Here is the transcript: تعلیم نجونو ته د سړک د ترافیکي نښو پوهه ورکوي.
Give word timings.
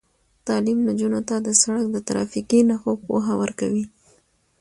تعلیم 0.47 0.79
نجونو 0.87 1.21
ته 1.27 1.35
د 1.39 1.47
سړک 1.61 1.85
د 1.91 1.97
ترافیکي 2.07 2.59
نښو 2.69 2.91
پوهه 3.05 3.33
ورکوي. 3.41 3.85